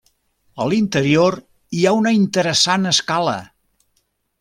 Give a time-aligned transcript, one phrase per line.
[0.63, 1.37] A l'interior
[1.81, 3.39] hi ha una interessant escala.